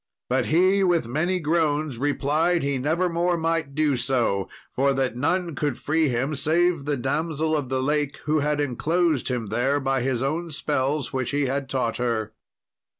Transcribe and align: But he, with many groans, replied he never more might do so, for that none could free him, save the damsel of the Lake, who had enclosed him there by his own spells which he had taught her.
But 0.29 0.47
he, 0.47 0.83
with 0.83 1.07
many 1.07 1.39
groans, 1.39 1.99
replied 1.99 2.63
he 2.63 2.79
never 2.79 3.07
more 3.07 3.37
might 3.37 3.75
do 3.75 3.95
so, 3.95 4.49
for 4.75 4.95
that 4.95 5.15
none 5.15 5.53
could 5.53 5.77
free 5.77 6.09
him, 6.09 6.33
save 6.33 6.85
the 6.85 6.97
damsel 6.97 7.55
of 7.55 7.69
the 7.69 7.83
Lake, 7.83 8.17
who 8.25 8.39
had 8.39 8.59
enclosed 8.59 9.27
him 9.27 9.49
there 9.53 9.79
by 9.79 10.01
his 10.01 10.23
own 10.23 10.49
spells 10.49 11.13
which 11.13 11.29
he 11.29 11.45
had 11.45 11.69
taught 11.69 11.97
her. 11.97 12.33